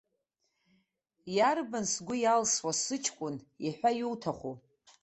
Иарбан 1.35 1.85
сгәы 1.91 2.15
иалсуа, 2.19 2.71
сыҷкәын 2.81 3.35
иҳәа 3.65 3.91
иуҭаху. 4.01 4.55